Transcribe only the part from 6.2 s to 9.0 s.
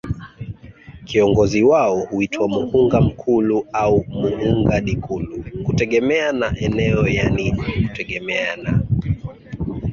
na eneo yaani kutegemea na